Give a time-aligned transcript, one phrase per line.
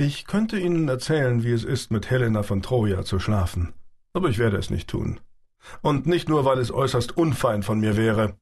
[0.00, 3.74] Ich könnte Ihnen erzählen, wie es ist, mit Helena von Troja zu schlafen,
[4.14, 5.20] aber ich werde es nicht tun.
[5.82, 8.38] Und nicht nur, weil es äußerst unfein von mir wäre.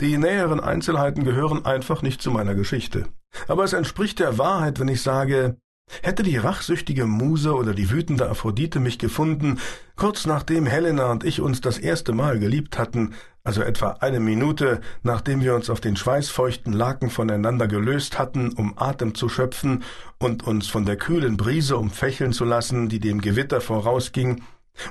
[0.00, 3.06] Die näheren Einzelheiten gehören einfach nicht zu meiner Geschichte.
[3.46, 5.58] Aber es entspricht der Wahrheit, wenn ich sage,
[6.06, 9.58] Hätte die rachsüchtige Muse oder die wütende Aphrodite mich gefunden,
[9.96, 14.80] kurz nachdem Helena und ich uns das erste Mal geliebt hatten, also etwa eine Minute,
[15.02, 19.82] nachdem wir uns auf den schweißfeuchten Laken voneinander gelöst hatten, um Atem zu schöpfen
[20.20, 24.42] und uns von der kühlen Brise umfächeln zu lassen, die dem Gewitter vorausging,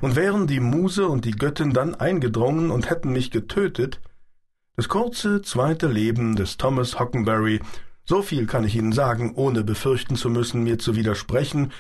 [0.02, 4.02] und wären die Muse und die Göttin dann eingedrungen und hätten mich getötet,
[4.76, 7.62] das kurze zweite Leben des Thomas Hockenberry
[8.06, 11.72] so viel kann ich Ihnen sagen, ohne befürchten zu müssen, mir zu widersprechen,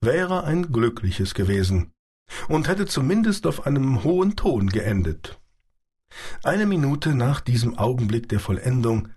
[0.00, 1.92] wäre ein glückliches gewesen
[2.48, 5.40] und hätte zumindest auf einem hohen Ton geendet.
[6.42, 9.08] Eine Minute nach diesem Augenblick der Vollendung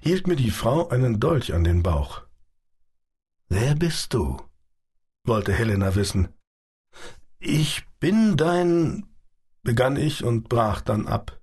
[0.00, 2.22] hielt mir die Frau einen Dolch an den Bauch.
[3.48, 4.40] Wer bist du?
[5.24, 6.28] wollte Helena wissen.
[7.38, 9.06] Ich bin dein,
[9.62, 11.40] begann ich und brach dann ab.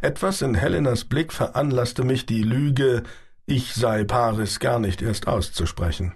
[0.00, 3.02] Etwas in Helenas Blick veranlasste mich, die Lüge
[3.50, 6.14] ich sei Paris gar nicht erst auszusprechen.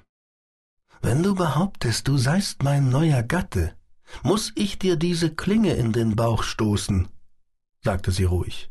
[1.02, 3.74] Wenn du behauptest, du seist mein neuer Gatte,
[4.22, 7.08] muss ich dir diese Klinge in den Bauch stoßen,
[7.82, 8.70] sagte sie ruhig.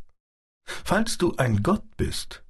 [0.65, 2.43] Falls du ein Gott bist,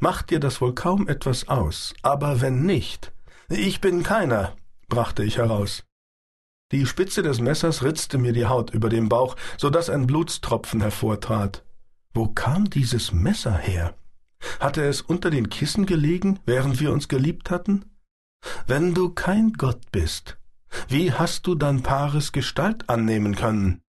[0.00, 3.12] macht dir das wohl kaum etwas aus, aber wenn nicht,
[3.48, 4.56] ich bin keiner,
[4.88, 5.84] brachte ich heraus.
[6.72, 10.80] Die Spitze des Messers ritzte mir die Haut über dem Bauch, so dass ein Blutstropfen
[10.80, 11.64] hervortrat.
[12.12, 13.94] Wo kam dieses Messer her?
[14.58, 17.84] Hatte es unter den Kissen gelegen, während wir uns geliebt hatten?
[18.66, 20.38] Wenn du kein Gott bist,
[20.88, 23.82] wie hast du dann Paris Gestalt annehmen können?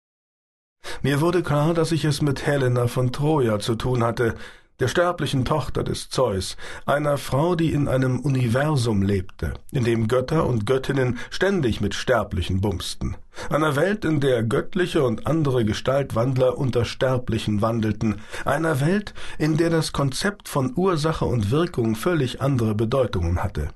[1.03, 4.35] Mir wurde klar, dass ich es mit Helena von Troja zu tun hatte,
[4.81, 6.57] der sterblichen Tochter des Zeus,
[6.87, 12.63] einer Frau, die in einem Universum lebte, in dem Götter und Göttinnen ständig mit Sterblichen
[12.63, 13.17] bumsten,
[13.49, 19.71] einer Welt, in der göttliche und andere Gestaltwandler unter Sterblichen wandelten, einer Welt, in der
[19.71, 23.71] das Konzept von Ursache und Wirkung völlig andere Bedeutungen hatte.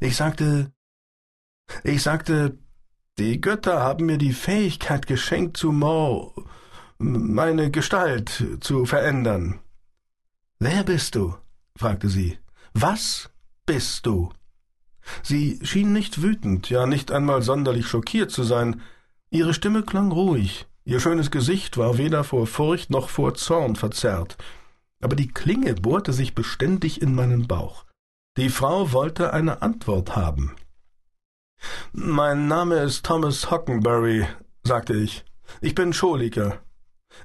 [0.00, 0.72] Ich sagte,
[1.82, 2.58] ich sagte,
[3.18, 6.34] die Götter haben mir die Fähigkeit geschenkt, zu Mor
[6.98, 9.60] meine Gestalt zu verändern.
[10.58, 11.34] Wer bist du?
[11.76, 12.38] fragte sie.
[12.72, 13.30] Was
[13.66, 14.30] bist du?
[15.22, 18.80] Sie schien nicht wütend, ja nicht einmal sonderlich schockiert zu sein.
[19.30, 24.36] Ihre Stimme klang ruhig, ihr schönes Gesicht war weder vor Furcht noch vor Zorn verzerrt,
[25.00, 27.84] aber die Klinge bohrte sich beständig in meinen Bauch.
[28.36, 30.56] Die Frau wollte eine Antwort haben.
[31.92, 34.26] Mein Name ist Thomas Hockenberry,
[34.64, 35.24] sagte ich.
[35.60, 36.58] Ich bin Scholiker.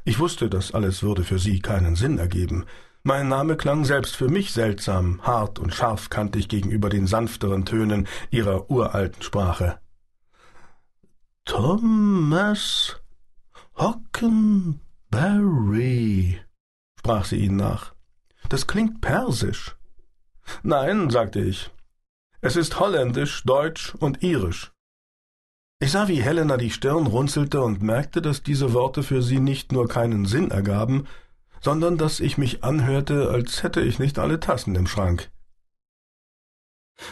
[0.04, 2.66] Ich wusste, das alles würde für sie keinen Sinn ergeben.
[3.04, 8.70] Mein Name klang selbst für mich seltsam, hart und scharfkantig gegenüber den sanfteren Tönen ihrer
[8.70, 9.80] uralten Sprache.
[11.46, 12.98] Thomas
[13.78, 14.80] Hockenberry,
[17.00, 17.94] sprach sie ihn nach.
[18.50, 19.78] Das klingt persisch.
[20.64, 21.72] Nein, sagte ich.
[22.42, 24.72] Es ist holländisch, deutsch und irisch.
[25.80, 29.72] Ich sah, wie Helena die Stirn runzelte und merkte, dass diese Worte für sie nicht
[29.72, 31.08] nur keinen Sinn ergaben,
[31.62, 35.30] sondern dass ich mich anhörte, als hätte ich nicht alle Tassen im Schrank.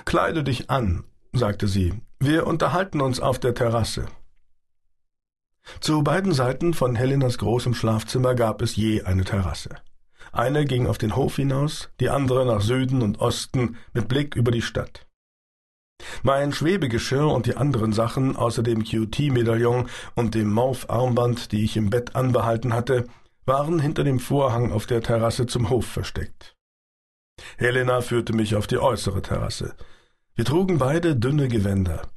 [0.05, 1.03] Kleide dich an,
[1.33, 4.05] sagte sie, wir unterhalten uns auf der Terrasse.
[5.79, 9.75] Zu beiden Seiten von Helenas großem Schlafzimmer gab es je eine Terrasse.
[10.31, 14.51] Eine ging auf den Hof hinaus, die andere nach Süden und Osten mit Blick über
[14.51, 15.07] die Stadt.
[16.21, 21.89] Mein Schwebegeschirr und die anderen Sachen, außer dem QT-Medaillon und dem Morph-Armband, die ich im
[21.89, 23.05] Bett anbehalten hatte,
[23.47, 26.55] waren hinter dem Vorhang auf der Terrasse zum Hof versteckt.
[27.57, 29.75] Helena führte mich auf die äußere Terrasse.
[30.35, 32.09] Wir trugen beide dünne Gewänder.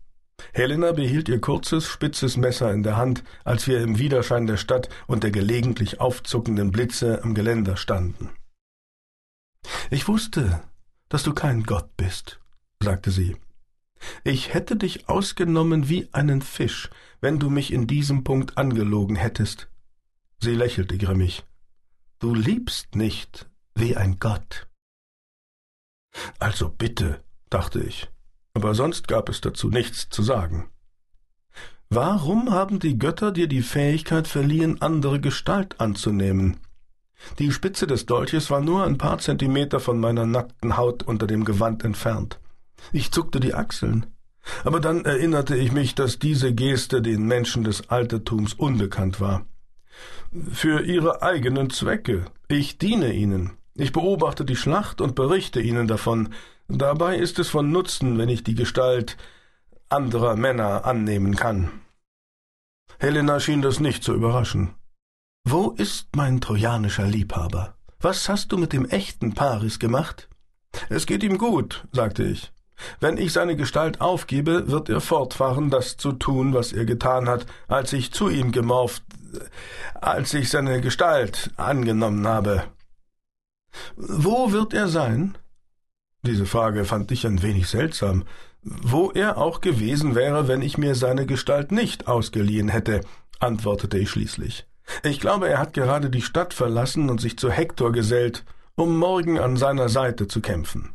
[0.53, 4.89] Helena behielt ihr kurzes, spitzes Messer in der Hand, als wir im Widerschein der Stadt
[5.07, 8.31] und der gelegentlich aufzuckenden Blitze am Geländer standen.
[9.91, 10.63] Ich wusste,
[11.09, 12.41] dass du kein Gott bist,
[12.83, 13.37] sagte sie.
[14.25, 16.91] Ich hätte dich ausgenommen wie einen Fisch,
[17.21, 19.69] wenn du mich in diesem Punkt angelogen hättest.
[20.43, 21.45] Sie lächelte grimmig.
[22.19, 24.69] Du liebst nicht wie ein Gott.
[26.39, 28.09] Also bitte, dachte ich,
[28.55, 30.71] aber sonst gab es dazu nichts zu sagen.
[31.91, 36.57] Warum haben die Götter dir die Fähigkeit verliehen, andere Gestalt anzunehmen?
[37.39, 41.45] Die Spitze des Dolches war nur ein paar Zentimeter von meiner nackten Haut unter dem
[41.45, 42.41] Gewand entfernt.
[42.93, 44.07] Ich zuckte die Achseln.
[44.65, 49.45] Aber dann erinnerte ich mich, dass diese Geste den Menschen des Altertums unbekannt war
[50.53, 52.27] für ihre eigenen Zwecke.
[52.49, 53.53] Ich diene ihnen.
[53.75, 56.35] Ich beobachte die Schlacht und berichte Ihnen davon.
[56.69, 59.17] Dabei ist es von Nutzen, wenn ich die Gestalt
[59.89, 61.71] anderer Männer annehmen kann.
[62.99, 64.75] Helena schien das nicht zu überraschen.
[65.45, 67.75] Wo ist mein trojanischer Liebhaber?
[68.01, 70.29] Was hast du mit dem echten Paris gemacht?
[70.89, 72.53] Es geht ihm gut, sagte ich.
[73.01, 77.47] Wenn ich seine Gestalt aufgebe, wird er fortfahren, das zu tun, was er getan hat,
[77.69, 79.03] als ich zu ihm gemorft,
[79.95, 82.65] als ich seine Gestalt angenommen habe.
[83.97, 85.37] Wo wird er sein?
[86.23, 88.25] Diese Frage fand ich ein wenig seltsam.
[88.63, 93.01] Wo er auch gewesen wäre, wenn ich mir seine Gestalt nicht ausgeliehen hätte,
[93.39, 94.67] antwortete ich schließlich.
[95.03, 98.45] Ich glaube, er hat gerade die Stadt verlassen und sich zu Hektor gesellt,
[98.75, 100.91] um morgen an seiner Seite zu kämpfen.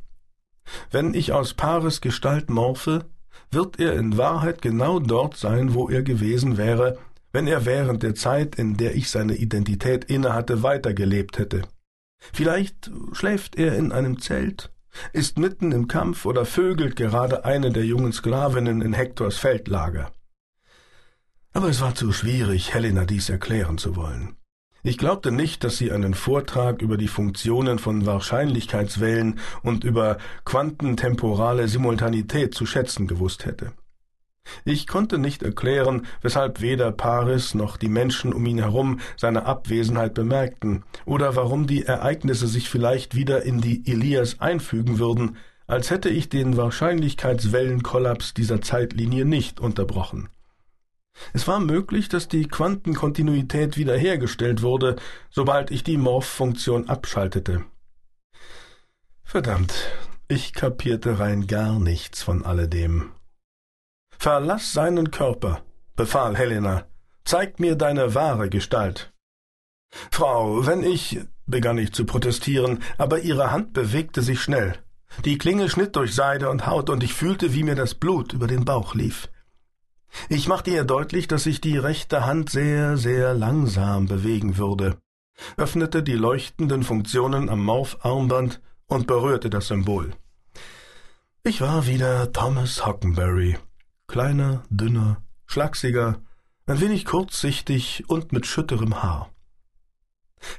[0.92, 3.06] Wenn ich aus Paris Gestalt morphe,
[3.52, 6.98] wird er in Wahrheit genau dort sein, wo er gewesen wäre,
[7.32, 11.64] wenn er während der Zeit, in der ich seine Identität innehatte, weitergelebt hätte.
[12.34, 14.72] Vielleicht schläft er in einem Zelt,
[15.14, 20.12] ist mitten im Kampf oder vögelt gerade eine der jungen Sklavinnen in Hektors Feldlager.
[21.54, 24.36] Aber es war zu schwierig, Helena dies erklären zu wollen.
[24.88, 31.68] Ich glaubte nicht, dass sie einen Vortrag über die Funktionen von Wahrscheinlichkeitswellen und über quantentemporale
[31.68, 33.72] Simultanität zu schätzen gewusst hätte.
[34.64, 40.14] Ich konnte nicht erklären, weshalb weder Paris noch die Menschen um ihn herum seine Abwesenheit
[40.14, 46.10] bemerkten, oder warum die Ereignisse sich vielleicht wieder in die Elias einfügen würden, als hätte
[46.10, 50.30] ich den Wahrscheinlichkeitswellenkollaps dieser Zeitlinie nicht unterbrochen.
[51.34, 54.96] Es war möglich, dass die Quantenkontinuität wiederhergestellt wurde,
[55.30, 57.66] sobald ich die Morph-Funktion abschaltete.
[59.24, 59.74] Verdammt,
[60.28, 63.12] ich kapierte rein gar nichts von alledem.
[64.18, 65.62] Verlass seinen Körper,
[65.96, 66.86] befahl Helena.
[67.26, 69.12] Zeig mir deine wahre Gestalt.
[70.12, 74.78] Frau, wenn ich, begann ich zu protestieren, aber ihre Hand bewegte sich schnell.
[75.24, 78.48] Die Klinge schnitt durch Seide und Haut, und ich fühlte, wie mir das Blut über
[78.48, 79.30] den Bauch lief.
[80.30, 84.98] Ich machte ihr deutlich, dass sich die rechte Hand sehr, sehr langsam bewegen würde,
[85.58, 90.12] öffnete die leuchtenden Funktionen am Morph-Armband und berührte das Symbol.
[91.44, 93.58] Ich war wieder Thomas Hockenberry,
[94.08, 96.20] kleiner, dünner, schlachsiger,
[96.66, 99.30] ein wenig kurzsichtig und mit schütterem Haar.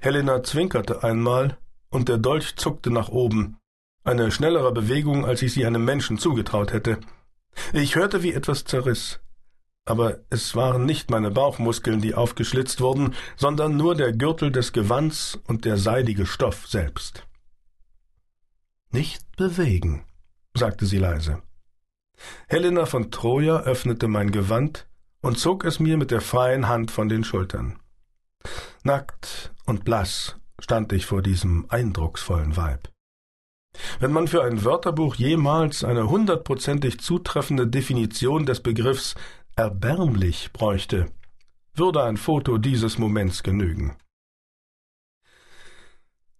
[0.01, 1.59] Helena zwinkerte einmal,
[1.89, 3.59] und der Dolch zuckte nach oben,
[4.05, 6.99] eine schnellere Bewegung, als ich sie einem Menschen zugetraut hätte.
[7.73, 9.21] Ich hörte, wie etwas zerriss
[9.87, 15.39] aber es waren nicht meine Bauchmuskeln, die aufgeschlitzt wurden, sondern nur der Gürtel des Gewands
[15.47, 17.27] und der seidige Stoff selbst.
[18.91, 20.05] Nicht bewegen,
[20.55, 21.41] sagte sie leise.
[22.49, 24.87] Helena von Troja öffnete mein Gewand
[25.21, 27.79] und zog es mir mit der freien Hand von den Schultern.
[28.83, 32.89] Nackt und blass stand ich vor diesem eindrucksvollen Weib.
[34.01, 39.15] Wenn man für ein Wörterbuch jemals eine hundertprozentig zutreffende Definition des Begriffs
[39.57, 41.07] erbärmlich bräuchte,
[41.75, 43.97] würde ein Foto dieses Moments genügen.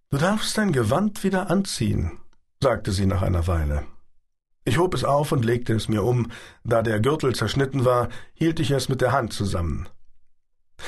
[0.09, 2.19] Du darfst dein Gewand wieder anziehen,
[2.61, 3.85] sagte sie nach einer Weile.
[4.65, 6.31] Ich hob es auf und legte es mir um.
[6.63, 9.89] Da der Gürtel zerschnitten war, hielt ich es mit der Hand zusammen.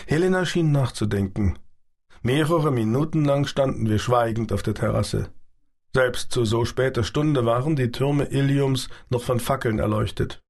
[0.05, 1.57] Helena schien nachzudenken.
[2.21, 5.33] Mehrere Minuten lang standen wir schweigend auf der Terrasse.
[5.95, 10.41] Selbst zu so später Stunde waren die Türme Iliums noch von Fackeln erleuchtet.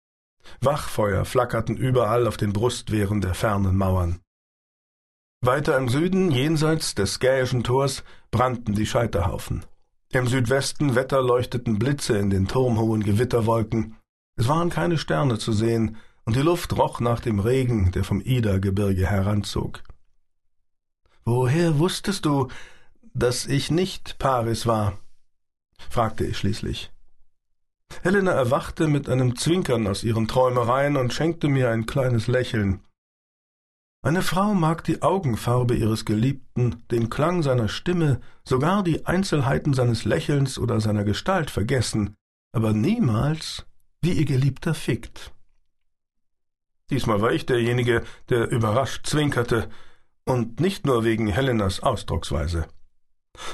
[0.61, 4.19] Wachfeuer flackerten überall auf den Brustwehren der fernen Mauern.
[5.41, 9.65] Weiter im Süden, jenseits des Skäischen Tors, brannten die Scheiterhaufen.
[10.11, 13.95] Im Südwesten wetterleuchteten Blitze in den turmhohen Gewitterwolken.
[14.35, 18.21] Es waren keine Sterne zu sehen, und die Luft roch nach dem Regen, der vom
[18.21, 19.81] Ida-Gebirge heranzog.
[21.25, 22.49] Woher wusstest du,
[23.13, 24.99] dass ich nicht Paris war?
[25.89, 26.91] fragte ich schließlich.
[28.01, 32.81] Helena erwachte mit einem Zwinkern aus ihren Träumereien und schenkte mir ein kleines Lächeln.
[34.01, 40.05] Eine Frau mag die Augenfarbe ihres Geliebten, den Klang seiner Stimme, sogar die Einzelheiten seines
[40.05, 42.15] Lächelns oder seiner Gestalt vergessen,
[42.53, 43.65] aber niemals,
[44.01, 45.33] wie ihr Geliebter fickt.
[46.89, 49.69] Diesmal war ich derjenige, der überrascht zwinkerte,
[50.25, 52.67] und nicht nur wegen Helenas Ausdrucksweise.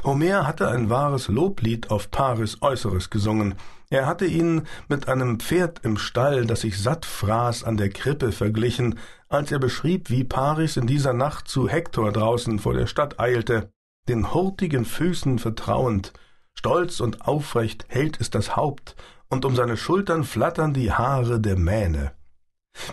[0.06, 3.56] Homer hatte ein wahres Loblied auf Paris Äußeres gesungen.
[3.90, 8.32] Er hatte ihn mit einem Pferd im Stall, das sich satt fraß, an der Krippe
[8.32, 13.20] verglichen, als er beschrieb, wie Paris in dieser Nacht zu Hektor draußen vor der Stadt
[13.20, 13.72] eilte,
[14.08, 16.14] den hurtigen Füßen vertrauend,
[16.54, 18.96] stolz und aufrecht hält es das Haupt,
[19.28, 22.12] und um seine Schultern flattern die Haare der Mähne.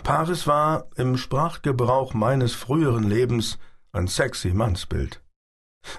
[0.03, 3.59] Paris war im Sprachgebrauch meines früheren Lebens
[3.91, 5.21] ein sexy Mannsbild.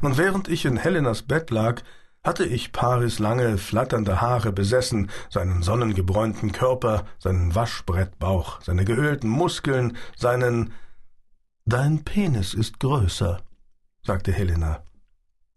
[0.01, 1.83] Und während ich in Helenas Bett lag,
[2.23, 9.97] hatte ich Paris lange, flatternde Haare besessen, seinen sonnengebräunten Körper, seinen Waschbrettbauch, seine geölten Muskeln,
[10.17, 10.73] seinen
[11.67, 13.41] Dein Penis ist größer,
[14.03, 14.85] sagte Helena.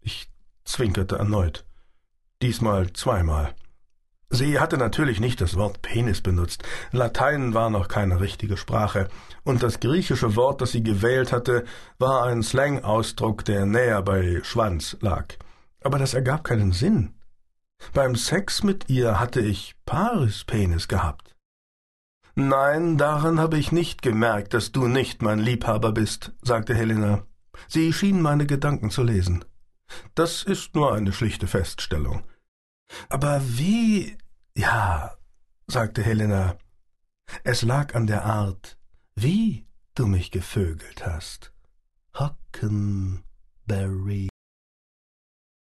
[0.00, 0.30] Ich
[0.64, 1.66] zwinkerte erneut.
[2.40, 3.54] Diesmal zweimal.
[4.30, 6.62] Sie hatte natürlich nicht das Wort Penis benutzt.
[6.92, 9.08] Latein war noch keine richtige Sprache,
[9.42, 11.64] und das griechische Wort, das sie gewählt hatte,
[11.98, 15.26] war ein Slang-Ausdruck, der näher bei Schwanz lag.
[15.82, 17.14] Aber das ergab keinen Sinn.
[17.94, 21.34] Beim Sex mit ihr hatte ich Paris-Penis gehabt.
[22.34, 27.22] Nein, daran habe ich nicht gemerkt, dass du nicht mein Liebhaber bist, sagte Helena.
[27.66, 29.44] Sie schien meine Gedanken zu lesen.
[30.14, 32.22] Das ist nur eine schlichte Feststellung.
[33.08, 34.16] Aber wie.
[34.56, 35.16] Ja,
[35.66, 36.56] sagte Helena.
[37.44, 38.78] Es lag an der Art,
[39.14, 41.52] wie du mich gevögelt hast.
[42.18, 44.28] Hockenberry.